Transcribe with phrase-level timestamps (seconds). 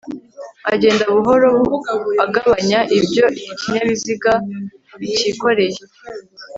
[0.73, 1.49] agenda buhoro
[2.25, 4.31] agabanya ibyo ikinyabiziga
[5.19, 5.79] kikoreye